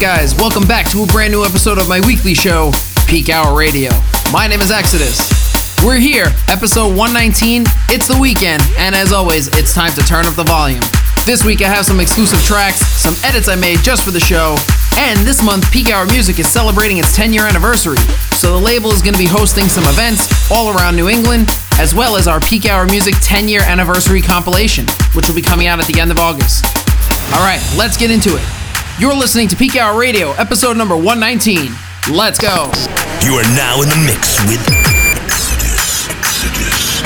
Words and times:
guys? 0.00 0.36
Welcome 0.36 0.64
back 0.68 0.88
to 0.90 1.02
a 1.02 1.06
brand 1.06 1.32
new 1.32 1.44
episode 1.44 1.76
of 1.76 1.88
my 1.88 1.98
weekly 2.06 2.32
show, 2.32 2.70
Peak 3.08 3.30
Hour 3.30 3.58
Radio. 3.58 3.90
My 4.32 4.46
name 4.46 4.60
is 4.60 4.70
Exodus. 4.70 5.18
We're 5.84 5.98
here, 5.98 6.26
episode 6.46 6.94
119. 6.94 7.64
It's 7.90 8.06
the 8.06 8.16
weekend, 8.16 8.62
and 8.78 8.94
as 8.94 9.12
always, 9.12 9.48
it's 9.58 9.74
time 9.74 9.90
to 9.92 10.00
turn 10.02 10.24
up 10.24 10.34
the 10.34 10.44
volume. 10.44 10.82
This 11.26 11.44
week, 11.44 11.62
I 11.62 11.68
have 11.68 11.84
some 11.84 11.98
exclusive 11.98 12.38
tracks, 12.44 12.78
some 12.78 13.14
edits 13.24 13.48
I 13.48 13.56
made 13.56 13.80
just 13.80 14.04
for 14.04 14.12
the 14.12 14.20
show, 14.20 14.54
and 14.98 15.18
this 15.26 15.42
month, 15.42 15.68
Peak 15.72 15.90
Hour 15.90 16.06
Music 16.06 16.38
is 16.38 16.46
celebrating 16.46 16.98
its 16.98 17.16
10 17.16 17.32
year 17.32 17.48
anniversary. 17.48 17.98
So 18.38 18.52
the 18.52 18.64
label 18.64 18.92
is 18.92 19.02
going 19.02 19.14
to 19.14 19.20
be 19.20 19.26
hosting 19.26 19.66
some 19.66 19.84
events 19.84 20.30
all 20.50 20.76
around 20.76 20.94
New 20.94 21.08
England, 21.08 21.50
as 21.80 21.92
well 21.92 22.16
as 22.16 22.28
our 22.28 22.38
Peak 22.38 22.66
Hour 22.66 22.86
Music 22.86 23.14
10 23.22 23.48
year 23.48 23.62
anniversary 23.62 24.22
compilation, 24.22 24.86
which 25.14 25.26
will 25.26 25.36
be 25.36 25.42
coming 25.42 25.66
out 25.66 25.80
at 25.80 25.86
the 25.86 25.98
end 25.98 26.12
of 26.12 26.18
August. 26.18 26.64
All 27.34 27.42
right, 27.42 27.60
let's 27.76 27.96
get 27.96 28.12
into 28.12 28.36
it. 28.36 28.57
You're 29.00 29.14
listening 29.14 29.46
to 29.48 29.56
Peak 29.56 29.76
Hour 29.76 29.96
Radio, 29.96 30.32
episode 30.32 30.76
number 30.76 30.96
119. 30.96 31.70
Let's 32.10 32.40
go. 32.40 32.66
You 33.22 33.38
are 33.38 33.46
now 33.54 33.80
in 33.80 33.88
the 33.88 34.02
mix 34.04 34.42
with 34.50 34.58
Exodus. 35.22 36.10
Exodus. 36.18 36.98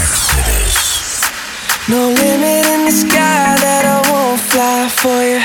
Exodus. 0.00 1.28
No 1.90 2.08
limit 2.08 2.64
in 2.72 2.86
the 2.86 2.90
sky 2.90 3.52
that 3.60 3.84
I 3.84 4.00
won't 4.08 4.40
fly 4.48 4.88
for 4.88 5.20
you. 5.28 5.44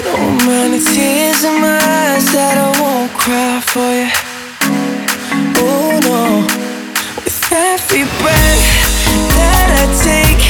No 0.00 0.16
amount 0.16 0.80
of 0.80 0.84
tears 0.96 1.44
in 1.44 1.60
my 1.60 1.76
eyes 1.76 2.24
that 2.32 2.56
I 2.56 2.72
won't 2.80 3.12
cry 3.12 3.60
for 3.60 3.92
you. 4.00 4.08
Oh 5.60 6.00
no, 6.08 6.46
with 7.22 7.52
every 7.52 8.04
breath 8.22 8.89
that 9.40 9.68
I 9.82 9.84
take, 10.08 10.42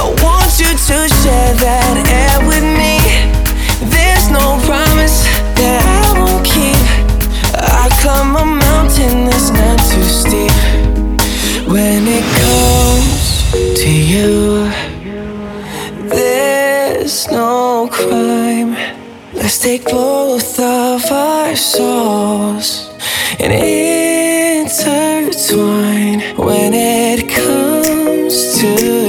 I 0.00 0.02
want 0.24 0.50
you 0.62 0.72
to 0.88 0.96
share 1.20 1.52
that 1.66 1.94
air 2.20 2.36
with 2.50 2.66
me. 2.80 2.96
There's 3.94 4.26
no 4.30 4.46
promise 4.68 5.16
that 5.60 5.82
I 6.00 6.06
won't 6.18 6.44
keep. 6.44 6.84
I 7.54 7.86
climb 8.00 8.32
a 8.36 8.46
mountain 8.66 9.14
that's 9.28 9.50
not 9.60 9.78
too 9.90 10.08
steep. 10.20 10.56
When 11.74 12.02
it 12.18 12.26
comes 12.42 13.20
to 13.80 13.90
you, 14.12 14.34
there's 16.08 17.16
no 17.30 17.88
crime. 17.90 18.72
Let's 19.32 19.58
take 19.58 19.84
both 19.84 20.58
of 20.58 21.04
our 21.10 21.54
souls 21.56 22.90
and 23.38 23.52
intertwine. 24.64 26.09
To 28.60 28.99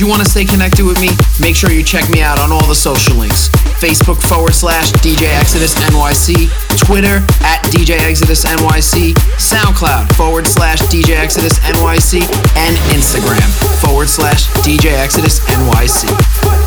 You 0.00 0.08
want 0.08 0.24
to 0.24 0.30
stay 0.30 0.46
connected 0.46 0.86
with 0.86 0.98
me? 0.98 1.10
Make 1.38 1.54
sure 1.54 1.70
you 1.70 1.82
check 1.82 2.08
me 2.08 2.22
out 2.22 2.38
on 2.38 2.50
all 2.50 2.66
the 2.66 2.74
social 2.74 3.16
links. 3.16 3.50
Facebook 3.84 4.16
forward 4.22 4.54
slash 4.54 4.92
DJ 5.04 5.28
Exodus 5.28 5.74
NYC, 5.74 6.48
Twitter 6.86 7.16
at 7.44 7.60
DJ 7.64 8.00
Exodus 8.00 8.46
NYC, 8.46 9.12
SoundCloud 9.36 10.10
forward 10.16 10.46
slash 10.46 10.78
DJ 10.88 11.18
Exodus 11.18 11.58
NYC, 11.58 12.22
and 12.56 12.76
Instagram 12.96 13.44
forward 13.84 14.08
slash 14.08 14.46
DJ 14.64 14.86
Exodus 14.96 15.40
NYC. 15.40 16.59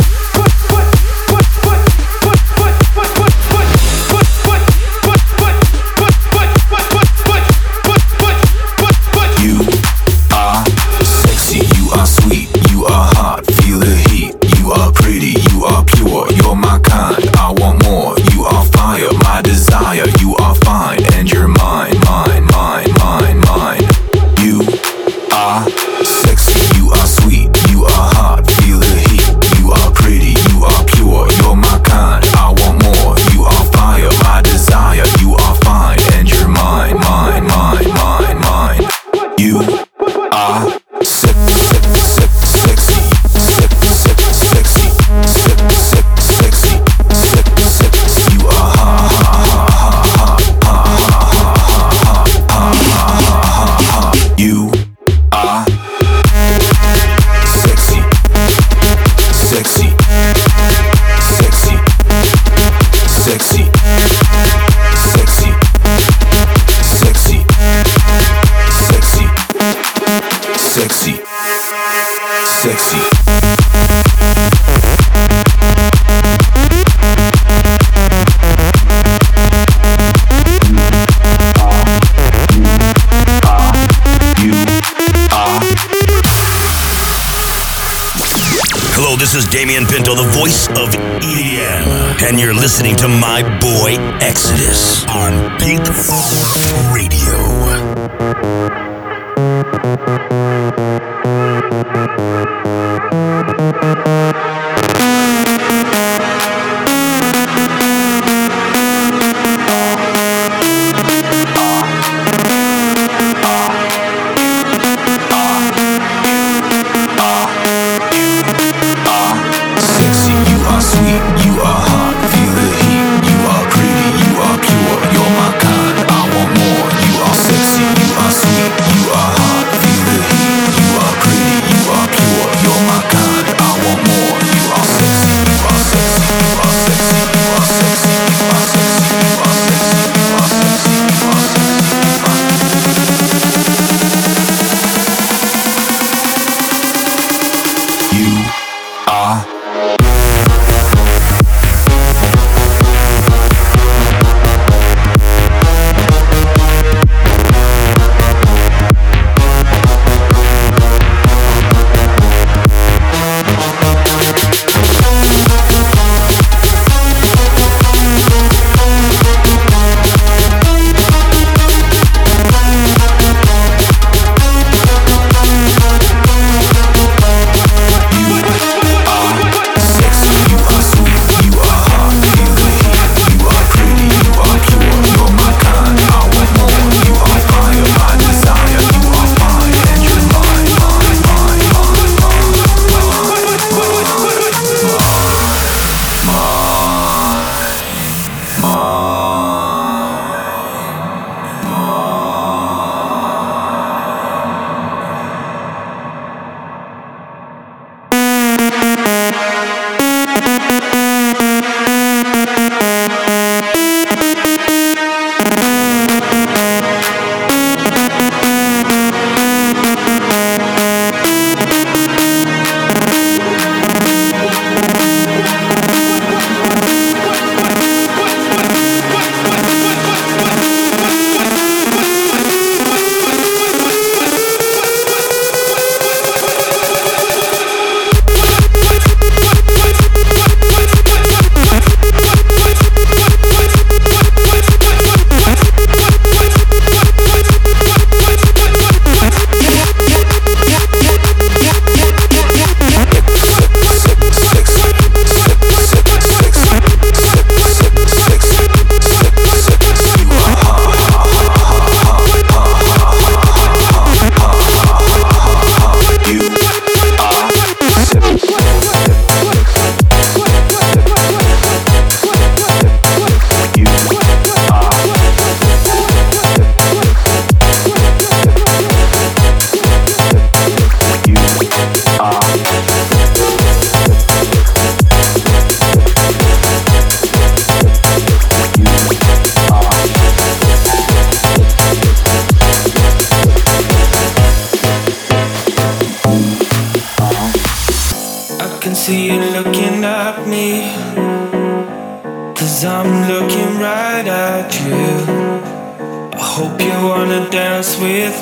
listening 92.84 92.98
to 92.98 93.08
my 93.08 93.42
boy 93.60 93.96
X. 94.20 94.33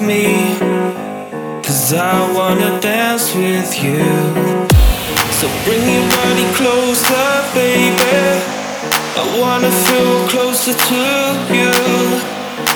me. 0.01 0.57
Cause 1.63 1.93
I 1.93 2.33
wanna 2.33 2.79
dance 2.81 3.33
with 3.35 3.71
you. 3.83 4.03
So 5.39 5.47
bring 5.65 5.83
your 5.95 6.07
body 6.17 6.47
closer, 6.57 7.29
baby. 7.53 8.21
I 9.21 9.23
wanna 9.39 9.71
feel 9.71 10.27
closer 10.29 10.73
to 10.73 11.03
you. 11.53 11.73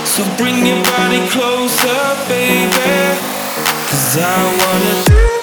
So 0.06 0.22
bring 0.38 0.66
your 0.66 0.82
body 0.84 1.22
closer, 1.34 2.02
baby. 2.28 3.18
Cause 3.90 4.18
I 4.18 4.38
wanna 4.60 5.35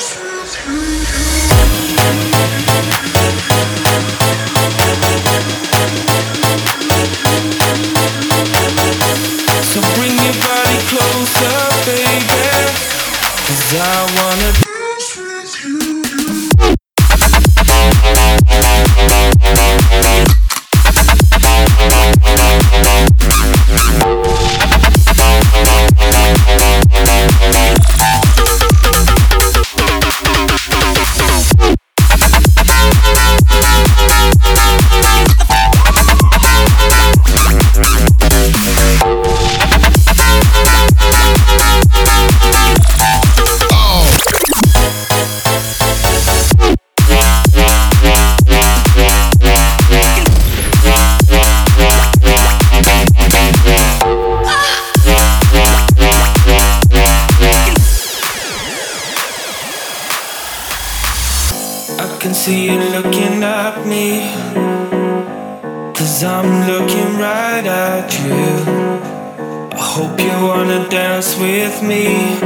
wanna 70.64 70.88
dance 70.88 71.37
with 71.38 71.83
me. 71.83 72.38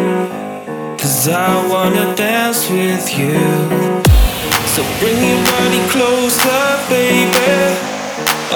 Cause 0.96 1.28
I 1.28 1.52
wanna 1.68 2.14
dance 2.16 2.70
with 2.70 3.06
you. 3.18 3.36
So 4.72 4.80
bring 5.00 5.20
your 5.30 5.42
body 5.52 5.82
closer, 5.92 6.64
baby. 6.88 7.56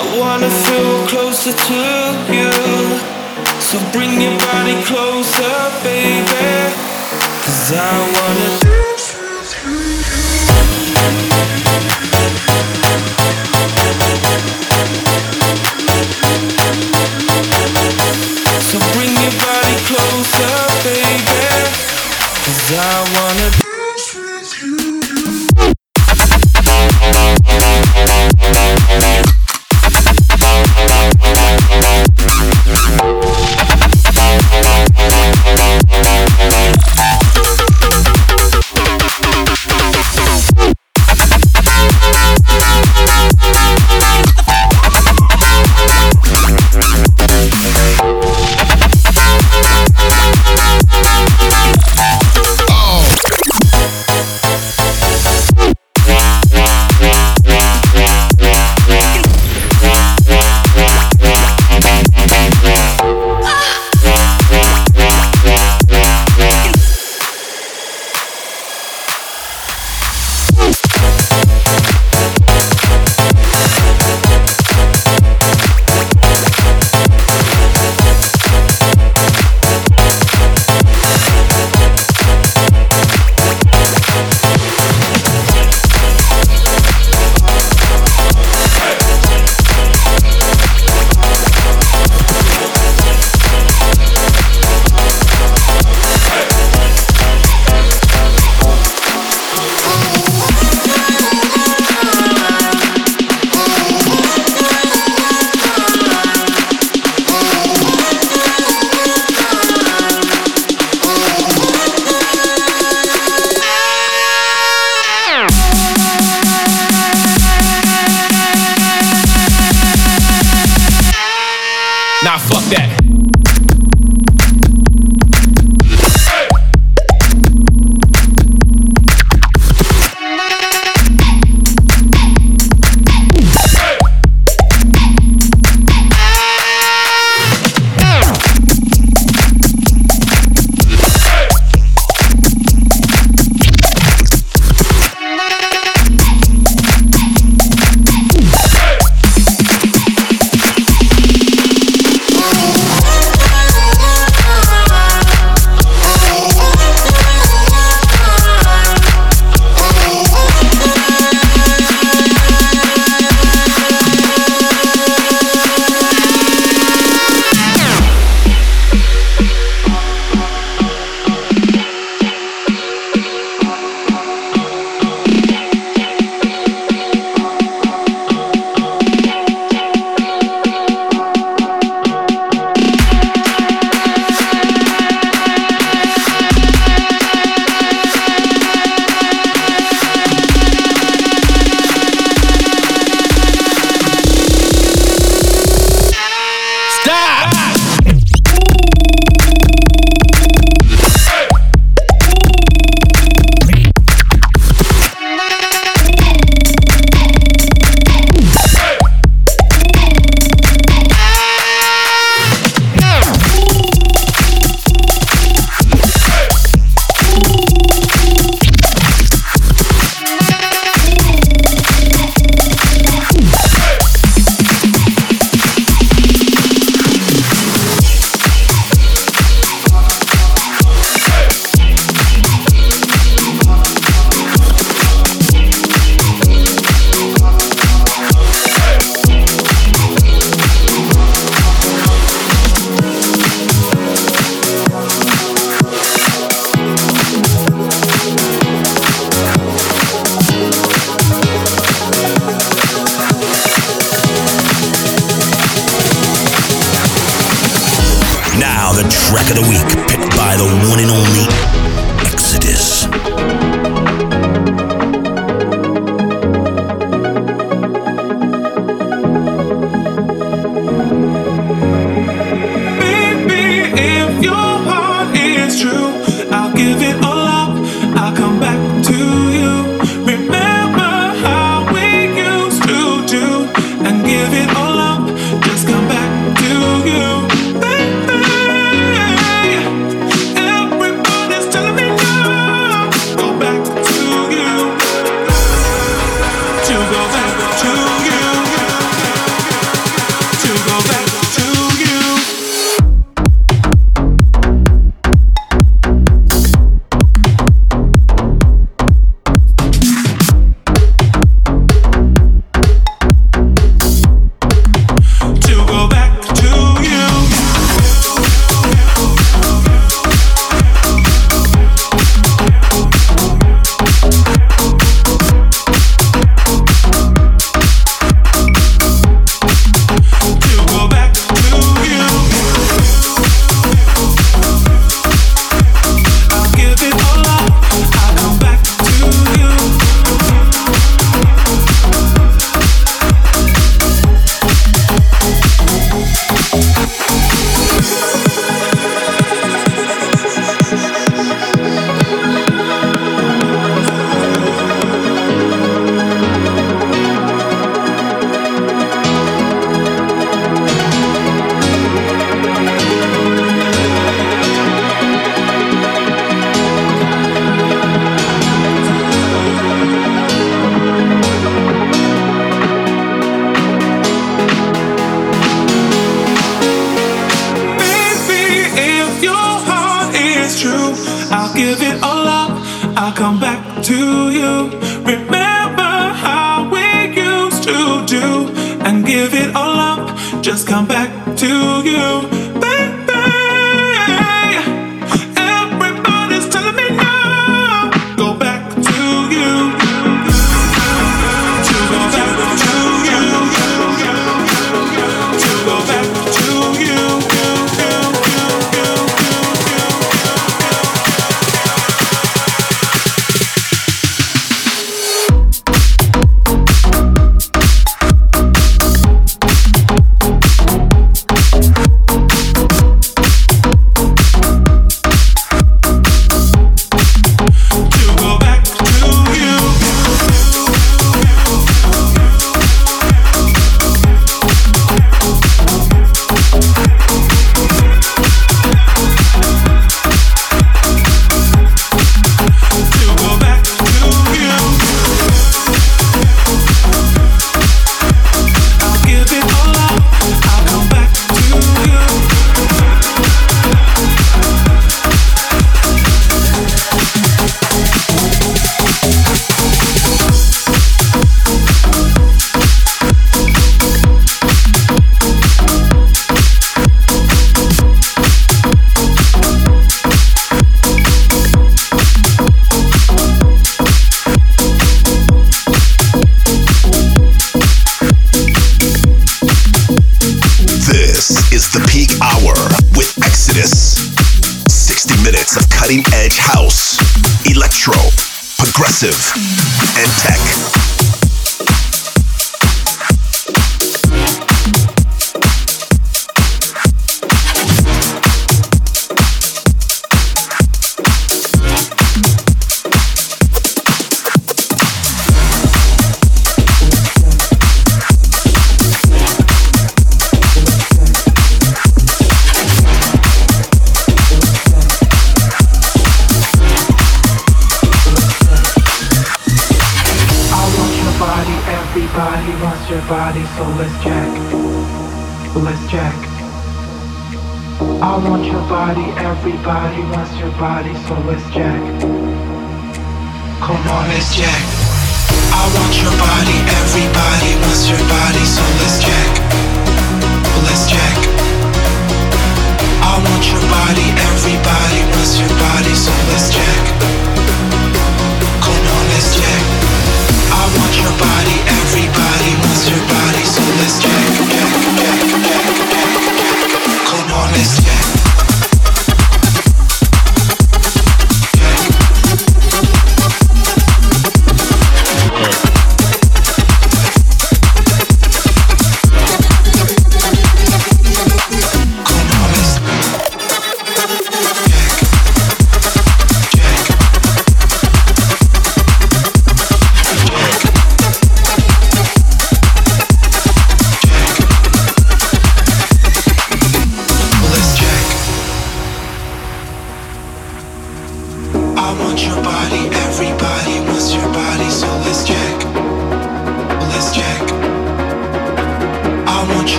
I 0.00 0.02
wanna 0.18 0.48
feel 0.64 1.06
closer 1.12 1.52
to 1.52 1.82
you. 2.32 2.50
So 3.60 3.76
bring 3.92 4.22
your 4.22 4.38
body 4.48 4.76
closer, 4.88 5.56
baby. 5.84 6.48
Cause 7.44 7.72
I 7.72 7.92
wanna 8.16 8.80
So 11.00 11.29
Cause 22.70 22.99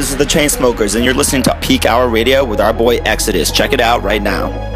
This 0.00 0.12
is 0.12 0.16
the 0.16 0.24
Chainsmokers, 0.24 0.96
and 0.96 1.04
you're 1.04 1.12
listening 1.12 1.42
to 1.42 1.54
Peak 1.60 1.84
Hour 1.84 2.08
Radio 2.08 2.42
with 2.42 2.58
our 2.58 2.72
boy 2.72 3.00
Exodus. 3.04 3.50
Check 3.50 3.74
it 3.74 3.82
out 3.82 4.02
right 4.02 4.22
now. 4.22 4.69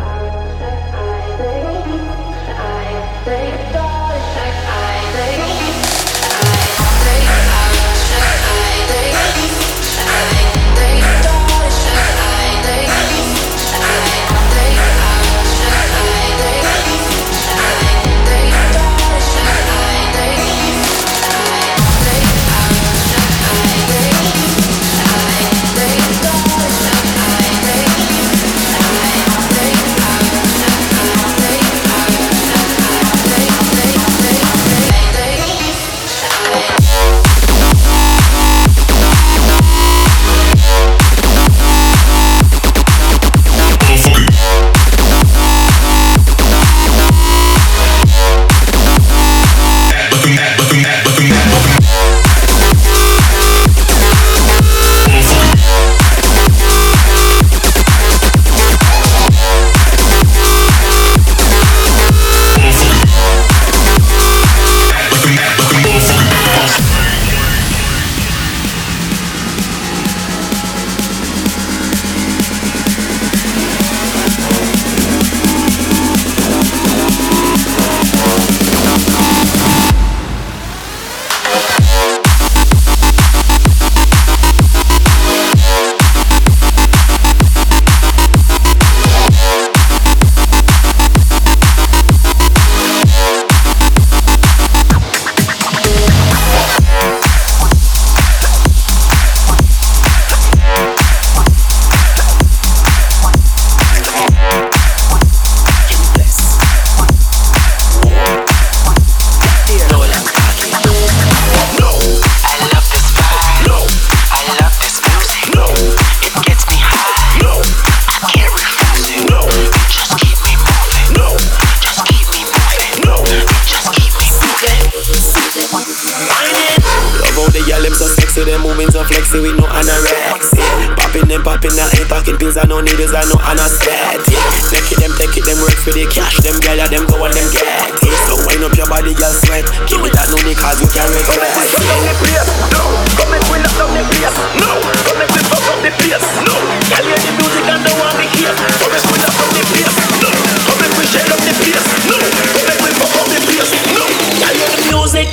sexy 129.35 129.43
with 129.43 129.59
no 129.59 129.67
anorexia. 129.67 130.95
Popping 130.97 131.27
them, 131.27 131.43
popping 131.43 131.75
out, 131.79 131.91
ain't 131.99 132.09
talking 132.09 132.37
things 132.39 132.57
I 132.57 132.65
no 132.67 132.81
needles, 132.81 133.15
I 133.15 133.27
no 133.27 133.37
anesthetic. 133.43 134.39
Take 134.71 134.91
it, 134.95 134.99
them, 135.03 135.13
take 135.19 135.35
it, 135.35 135.45
them 135.45 135.59
work 135.59 135.75
for 135.83 135.91
the 135.91 136.07
cash, 136.07 136.39
them 136.43 136.59
girl, 136.63 136.79
yeah, 136.79 136.87
them 136.87 137.07
go 137.07 137.19
and 137.25 137.35
them 137.35 137.47
get 137.51 137.67
it. 137.67 138.15
So 138.27 138.39
wind 138.47 138.63
up 138.63 138.75
your 138.79 138.87
body, 138.87 139.15
girl, 139.15 139.35
sweat. 139.35 139.67
Give 139.91 140.01
me 140.03 140.11
that 140.15 140.31
no 140.31 140.39
cause 140.39 140.79
you 140.79 140.89
can't 140.91 141.11
regret. 141.11 141.51
Come 141.51 141.91
on, 141.91 142.03
the 142.07 142.15
place, 142.23 142.51
no. 142.71 142.83
Come 143.19 143.31
make 143.35 143.47
we 143.51 143.59
lock 143.59 143.75
down 143.75 143.91
the 143.95 144.03
place, 144.07 144.37
no. 144.59 144.71
Come 145.03 145.19
make 145.19 145.33
we 145.35 145.43
fuck 145.51 145.67
up 145.67 145.79
the 145.83 145.91
place, 145.99 146.27
no. 146.47 146.55
Girl, 146.91 147.05
hear 147.05 147.19
the 147.19 147.31
music 147.35 147.65
I 147.67 147.75
don't 147.83 147.99
want 147.99 148.15
me 148.19 148.27
here. 148.39 148.55
Come 148.55 148.91
make 148.95 149.07
we 149.11 149.17
lock 149.19 149.35
down 149.35 149.51
the 149.51 149.63
place, 149.67 149.95
no. 150.23 150.31
Come 150.31 150.79
make 150.79 150.95
we 150.95 151.05
share 151.11 151.27
up 151.27 151.41
the 151.43 151.53
place, 151.59 151.87
no. 152.07 152.17
Come 152.23 152.67
make 152.71 152.83
we 152.83 152.91
fuck 153.03 153.15
up 153.19 153.27
the 153.29 153.39
place, 153.43 153.73
no. 153.91 154.05
Girl, 154.39 154.55
hear 154.55 154.71
the 154.71 154.81
music, 154.89 155.27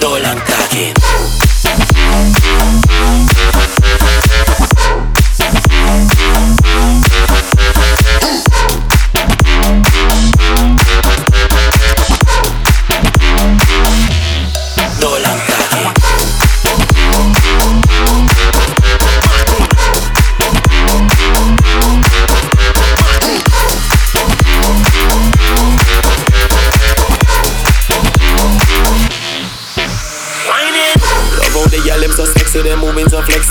no 0.00 0.08
long 0.18 0.40
talking. 0.48 1.51
Thank 2.12 3.46
you. 3.46 3.51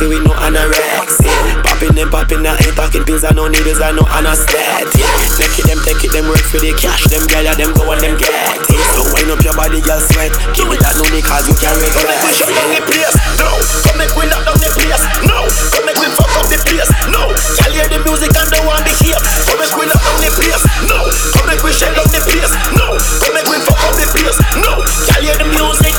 sexy 0.02 0.08
with 0.10 0.26
no 0.26 0.34
anorexia. 0.42 1.30
Popping 1.64 1.94
them, 1.94 2.10
popping 2.10 2.44
that, 2.44 2.58
ain't 2.66 2.76
talking 2.76 3.04
things 3.06 3.24
I 3.24 3.32
no 3.34 3.48
needles, 3.48 3.82
I 3.82 3.94
no 3.94 4.02
anesthesia. 4.10 5.06
Take 5.38 5.62
it, 5.62 5.66
them, 5.70 5.80
take 5.86 6.02
it, 6.02 6.12
them, 6.12 6.26
work 6.30 6.42
for 6.42 6.58
the 6.58 6.74
cash, 6.74 7.06
them, 7.10 7.26
girl, 7.30 7.46
yeah, 7.46 7.54
them, 7.54 7.74
go 7.74 7.86
and 7.94 8.02
them, 8.02 8.18
get 8.18 8.34
it. 8.34 8.82
So 8.98 9.06
wind 9.14 9.30
up 9.30 9.42
your 9.46 9.54
body, 9.54 9.82
girl, 9.82 10.02
sweat. 10.02 10.34
Give 10.58 10.66
me 10.70 10.78
that, 10.82 10.98
no 10.98 11.06
need, 11.14 11.26
cause 11.26 11.46
you 11.46 11.56
can't 11.58 11.78
regret. 11.78 11.94
Come 11.94 12.10
make 12.10 12.24
we 12.26 12.32
shut 12.34 12.50
down 12.50 12.70
the 12.74 12.82
place, 12.86 13.16
no. 13.38 13.50
Come 13.86 13.98
make 14.02 14.14
we 14.18 14.26
lock 14.30 14.42
down 14.46 14.58
the 14.58 14.70
place, 14.74 15.04
no. 15.26 15.38
Come 15.74 15.86
make 15.86 16.00
we 16.02 16.08
fuck 16.18 16.34
up 16.38 16.46
the 16.50 16.58
place, 16.66 16.92
no. 17.10 17.22
Y'all 17.62 17.74
hear 17.74 17.88
the 17.90 18.00
music 18.06 18.34
and 18.34 18.50
don't 18.50 18.66
want 18.66 18.84
to 18.86 18.94
hear. 19.02 19.18
Come 19.46 19.60
make 19.62 19.74
we 19.78 19.86
lock 19.86 20.02
down 20.02 20.18
the 20.22 20.30
place, 20.34 20.64
no. 20.90 20.98
Come 21.38 21.46
make 21.50 21.62
we 21.62 21.72
shut 21.74 21.94
down 21.94 22.10
the 22.10 22.22
place, 22.26 22.54
no. 22.74 22.98
Come 23.22 23.34
make 23.38 23.50
we 23.50 23.58
fuck 23.62 23.80
up 23.86 23.94
the 23.98 24.06
place, 24.10 24.38
no. 24.62 24.82
Y'all 25.10 25.22
hear 25.22 25.38
the 25.38 25.48
music, 25.50 25.96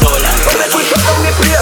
no. 0.00 0.08
Come 0.44 0.56
make 0.60 0.72
we 0.72 0.82
shut 0.88 1.00
down 1.04 1.20
the 1.24 1.32
place. 1.36 1.61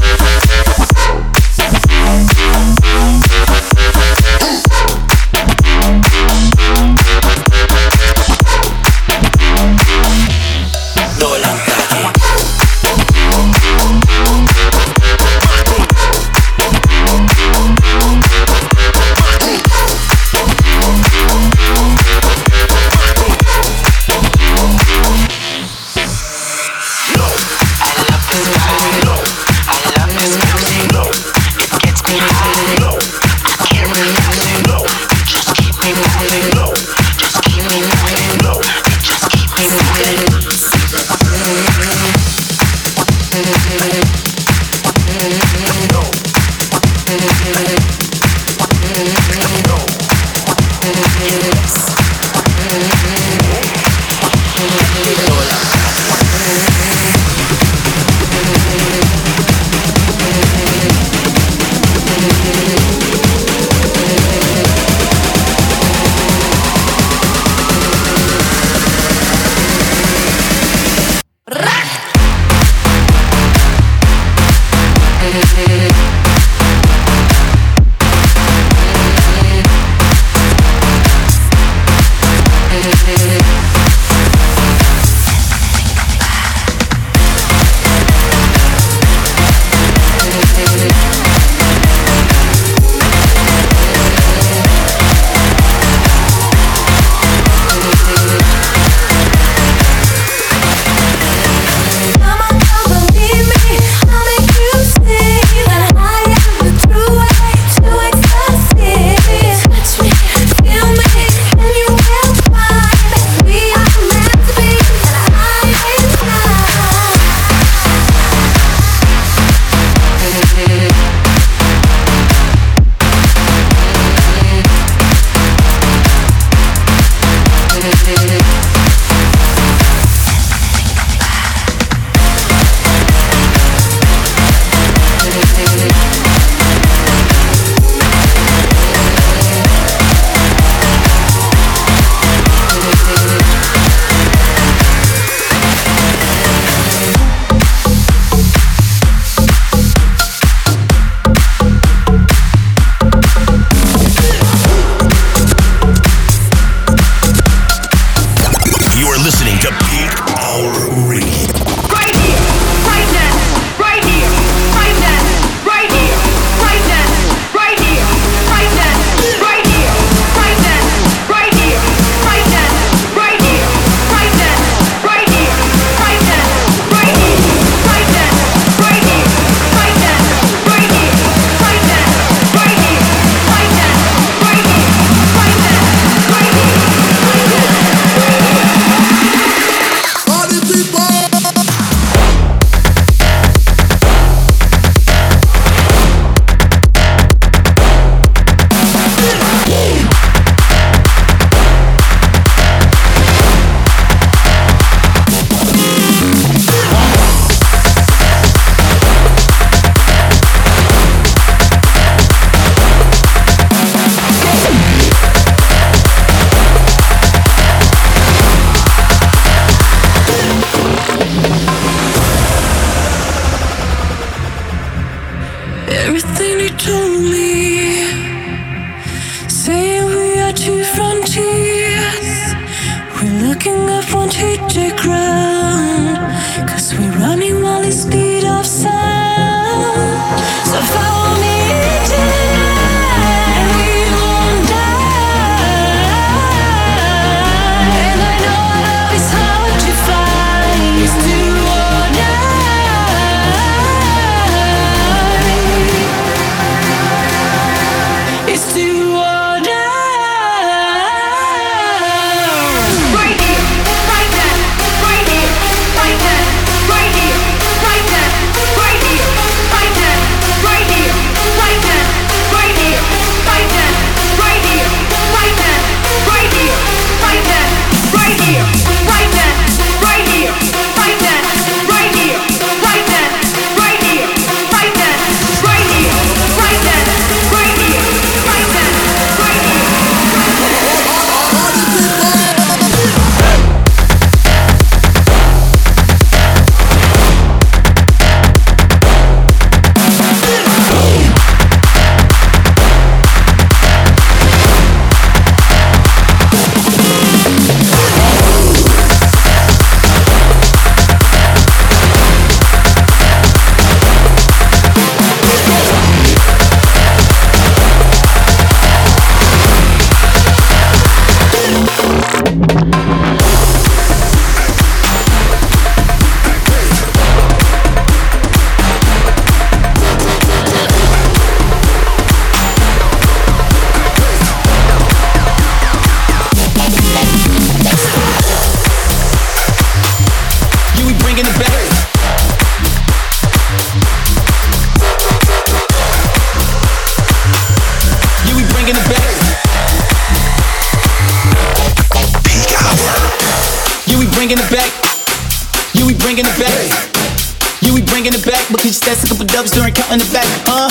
niggas 359.71 359.75
during 359.75 359.93
counting 359.93 360.19
the 360.19 360.29
back, 360.33 360.47
huh? 360.67 360.89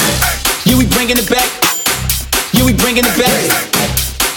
Yeah, 0.65 0.77
we 0.77 0.87
bringing 0.87 1.17
it 1.17 1.29
back. 1.29 1.47
Yeah, 2.53 2.65
we 2.65 2.73
bringing 2.73 3.05
it 3.05 3.17
back. 3.17 3.37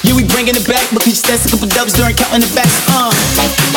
Yeah, 0.03 0.15
we 0.15 0.27
bringing 0.27 0.55
it 0.55 0.67
back. 0.67 0.83
Because 0.91 1.15
you 1.15 1.21
stand 1.23 1.39
a 1.39 1.47
couple 1.47 1.67
dubs 1.71 1.95
during 1.95 2.15
counting 2.15 2.43
the 2.43 2.51
back, 2.55 2.67
uh. 2.91 3.11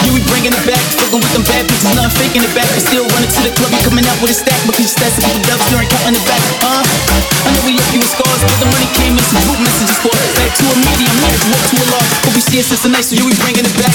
Yeah, 0.03 0.13
we 0.13 0.23
bringing 0.27 0.51
it 0.53 0.65
back. 0.67 0.83
Fucking 0.99 1.23
with 1.23 1.33
them 1.33 1.47
bad 1.47 1.67
bitches, 1.71 1.95
not 1.95 2.11
faking 2.19 2.43
it 2.43 2.53
back. 2.55 2.67
But 2.75 2.83
still 2.83 3.07
running 3.07 3.31
to 3.31 3.41
the 3.47 3.53
club, 3.55 3.71
you 3.71 3.83
coming 3.87 4.07
out 4.07 4.19
with 4.19 4.35
a 4.35 4.37
stack. 4.37 4.59
Because 4.67 4.91
you 4.91 4.93
stand 4.93 5.15
a 5.15 5.21
couple 5.23 5.43
dubs 5.47 5.65
during 5.71 5.89
counting 5.89 6.17
the 6.19 6.25
back, 6.27 6.43
uh. 6.67 6.83
I 6.83 7.49
know 7.55 7.63
we 7.63 7.73
left 7.79 7.91
you 7.95 8.03
with 8.03 8.11
scars, 8.11 8.43
but 8.43 8.59
the 8.59 8.69
money 8.71 8.89
came 8.99 9.15
in 9.15 9.25
some 9.27 9.43
group 9.47 9.61
messages 9.63 9.99
for. 10.03 10.15
it. 10.15 10.31
Back 10.35 10.51
to 10.51 10.65
a 10.67 10.77
medium, 10.83 11.15
back 11.23 11.63
to 11.71 11.77
a 11.79 11.87
large. 11.95 12.13
but 12.27 12.33
we 12.35 12.43
see 12.43 12.59
us 12.59 12.67
since 12.75 12.83
the 12.83 12.91
night, 12.91 13.07
so 13.07 13.15
yeah, 13.15 13.27
we 13.27 13.35
bringing 13.39 13.65
it 13.67 13.77
back. 13.79 13.95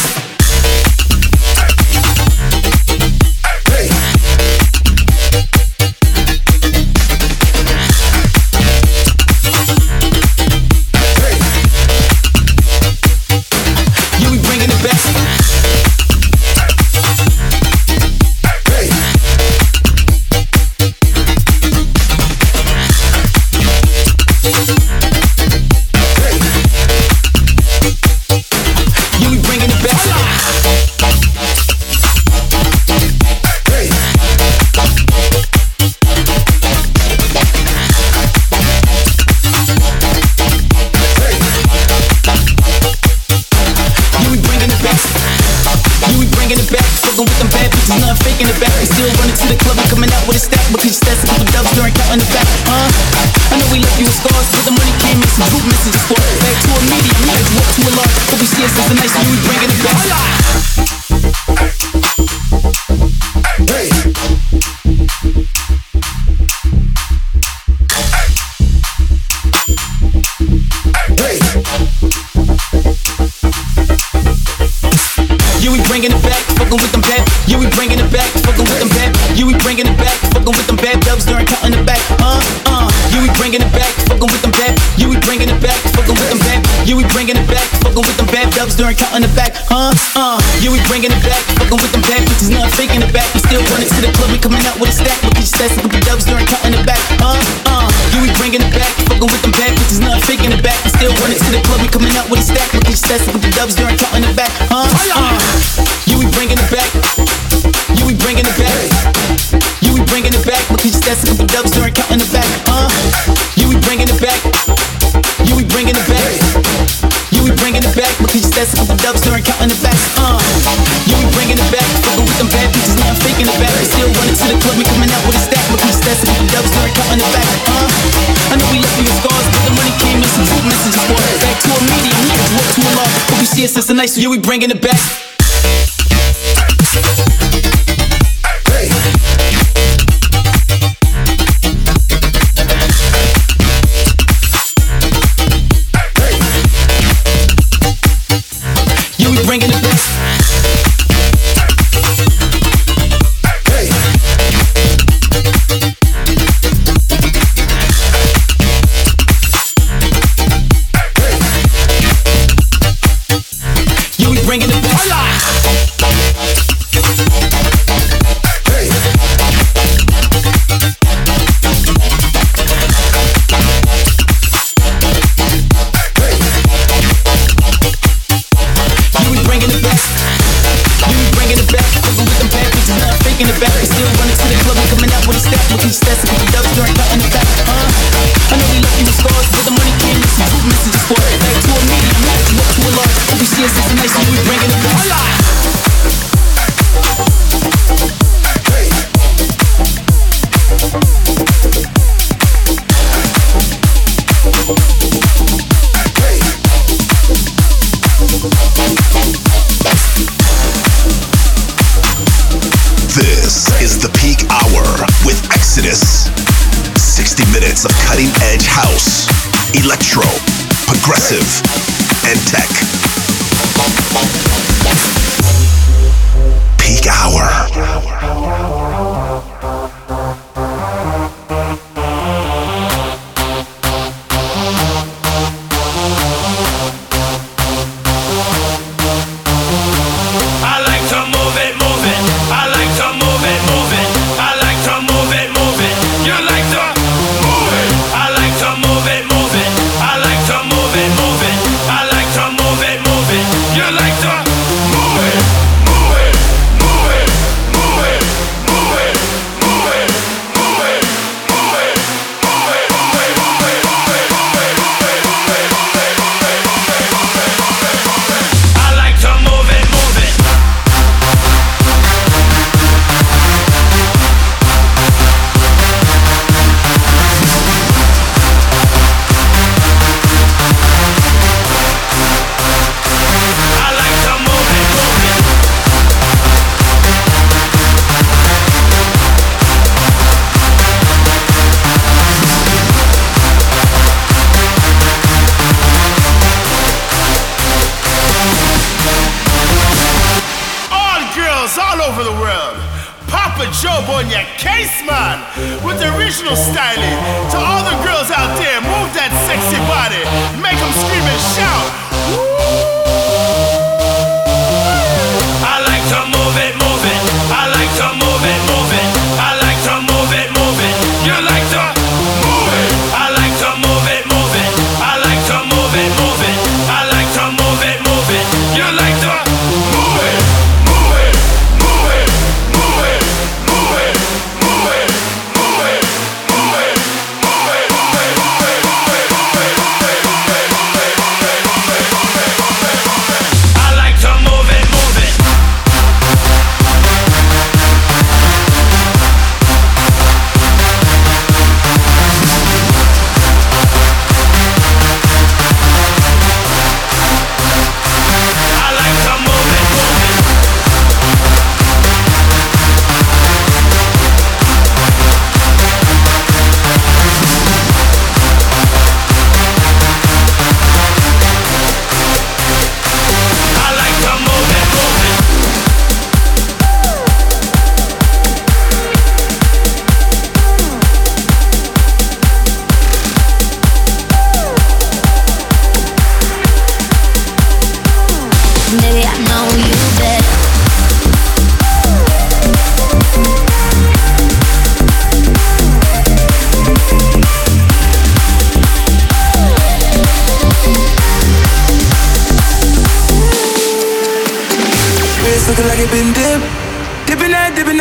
nights, 134.01 134.15
so 134.15 134.21
you, 134.21 134.31
we 134.31 134.39
bringing 134.39 134.71
it 134.71 134.81
back. 134.81 135.30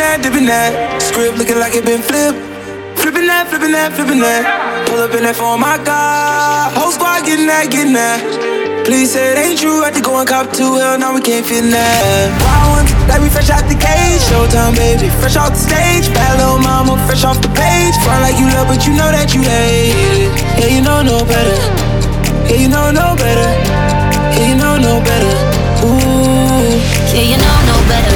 That, 0.01 0.25
dipping 0.25 0.49
that. 0.49 0.73
Script 1.01 1.37
looking 1.37 1.61
like 1.61 1.77
it 1.77 1.85
been 1.85 2.01
flipped. 2.01 2.37
Flipping 2.97 3.29
that, 3.29 3.45
flipping 3.49 3.71
that, 3.71 3.93
flipping 3.93 4.19
that. 4.19 4.43
Pull 4.89 4.99
up 4.99 5.13
in 5.13 5.23
that 5.23 5.37
phone, 5.37 5.61
my 5.61 5.77
God. 5.77 6.73
Whole 6.73 6.91
squad 6.91 7.23
getting 7.25 7.45
that, 7.47 7.69
getting 7.69 7.93
that. 7.93 8.19
Please 8.85 9.13
say 9.13 9.31
it 9.31 9.37
ain't 9.37 9.61
true. 9.61 9.85
Had 9.85 9.93
to 9.93 10.01
go 10.01 10.17
and 10.17 10.25
cop 10.25 10.49
two. 10.51 10.81
Hell, 10.81 10.97
now 10.97 11.13
we 11.13 11.21
can't 11.21 11.45
fit 11.45 11.63
in 11.63 11.69
that. 11.69 12.33
Wild 12.41 12.81
ones, 12.81 12.89
like 13.05 13.21
we 13.21 13.29
fresh 13.29 13.53
out 13.53 13.65
the 13.69 13.77
cage. 13.77 14.21
Showtime, 14.25 14.73
baby. 14.73 15.13
Fresh 15.21 15.37
off 15.37 15.53
the 15.53 15.61
stage. 15.61 16.09
Bad 16.17 16.41
little 16.41 16.57
mama, 16.57 16.97
fresh 17.05 17.21
off 17.21 17.37
the 17.45 17.51
page. 17.53 17.93
Front 18.01 18.25
like 18.25 18.41
you 18.41 18.49
love, 18.57 18.65
but 18.65 18.81
you 18.89 18.97
know 18.97 19.09
that 19.13 19.37
you 19.37 19.45
hate 19.45 19.93
it. 19.93 20.33
Yeah, 20.57 20.69
you 20.73 20.81
know 20.81 21.05
no 21.05 21.21
better. 21.21 21.57
Yeah, 22.49 22.57
you 22.57 22.69
know 22.73 22.89
no 22.89 23.13
better. 23.21 23.49
Yeah, 24.33 24.49
you 24.49 24.57
know 24.57 24.75
no 24.81 24.97
better. 25.05 25.33
Ooh. 25.85 26.73
Yeah, 27.13 27.25
you 27.33 27.37
know 27.37 27.57
no 27.69 27.77
better. 27.85 28.10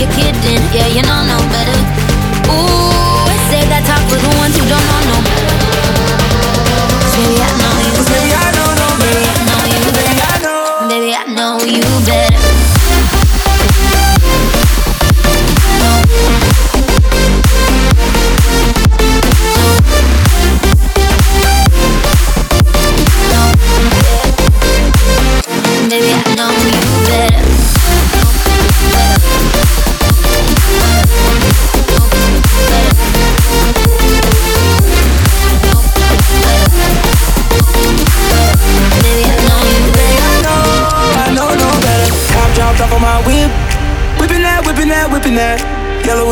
You're 0.00 0.08
kidding? 0.16 0.64
Yeah, 0.72 0.88
you 0.88 1.02
know 1.04 1.20
no 1.28 1.36
better. 1.52 1.76
Ooh, 2.48 3.28
say 3.52 3.68
that 3.68 3.84
talk 3.84 4.00
for 4.08 4.16
the 4.16 4.32
ones 4.40 4.56
who 4.56 4.64
don't 4.64 4.80
know 4.88 4.99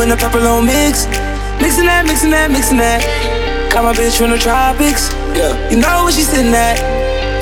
and 0.09 0.17
the 0.17 0.25
purple 0.25 0.41
on 0.49 0.65
mix. 0.65 1.05
Mixing 1.61 1.85
that, 1.85 2.09
mixing 2.09 2.33
that, 2.33 2.49
mixing 2.49 2.81
that. 2.81 3.05
Got 3.69 3.85
my 3.85 3.93
bitch 3.93 4.17
from 4.17 4.33
the 4.33 4.41
tropics. 4.41 5.13
Yeah. 5.37 5.53
You 5.69 5.77
know 5.77 6.09
where 6.09 6.15
she 6.17 6.25
sitting 6.25 6.49
at. 6.49 6.81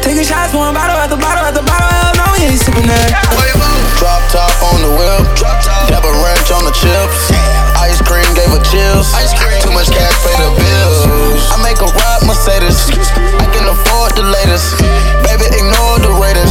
Taking 0.03 0.27
shots, 0.27 0.51
one 0.51 0.75
bottle 0.75 0.99
at 0.99 1.07
the 1.07 1.15
bottle 1.15 1.47
at 1.47 1.55
the 1.55 1.63
bottle. 1.63 1.87
Hell 1.87 2.19
no, 2.19 2.27
he 2.35 2.51
ain't 2.51 2.59
sipping 2.59 2.91
that. 2.91 3.15
Drop 4.03 4.19
top 4.35 4.51
on 4.67 4.83
the 4.83 4.91
whip. 4.99 5.23
Dab 5.87 6.03
a 6.03 6.13
wrench 6.27 6.51
on 6.51 6.67
the 6.67 6.75
chips. 6.75 7.31
Ice 7.79 8.03
cream 8.03 8.27
gave 8.35 8.51
her 8.51 8.63
chills. 8.67 9.15
Ice 9.15 9.31
cream, 9.39 9.63
too 9.63 9.71
much 9.71 9.87
cash, 9.87 10.17
pay 10.27 10.35
the 10.35 10.51
bills. 10.59 11.07
I 11.55 11.63
make 11.63 11.79
a 11.79 11.87
ride 11.87 12.27
Mercedes. 12.27 12.91
I 13.15 13.47
can 13.55 13.71
afford 13.71 14.19
the 14.19 14.27
latest. 14.27 14.75
Baby, 15.23 15.47
ignore 15.55 16.03
the 16.03 16.11
Raiders. 16.19 16.51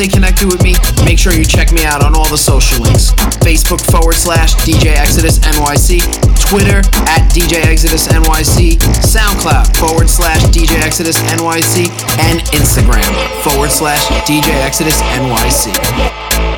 Stay 0.00 0.08
connected 0.08 0.46
with 0.46 0.62
me, 0.62 0.74
make 1.04 1.18
sure 1.18 1.34
you 1.34 1.44
check 1.44 1.72
me 1.72 1.84
out 1.84 2.02
on 2.02 2.14
all 2.16 2.26
the 2.30 2.38
social 2.38 2.82
links. 2.82 3.12
Facebook 3.44 3.84
forward 3.92 4.14
slash 4.14 4.54
DJ 4.64 4.96
Exodus 4.96 5.38
NYC, 5.40 6.00
Twitter 6.40 6.78
at 7.04 7.28
DJ 7.28 7.66
Exodus 7.66 8.08
NYC, 8.08 8.78
SoundCloud 9.04 9.76
forward 9.76 10.08
slash 10.08 10.40
DJ 10.44 10.80
Exodus 10.80 11.18
NYC, 11.36 11.90
and 12.30 12.40
Instagram 12.56 13.12
forward 13.44 13.70
slash 13.70 14.06
DJ 14.24 14.48
Exodus 14.64 14.98
NYC. 15.02 16.49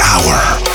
Hour. 0.00 0.67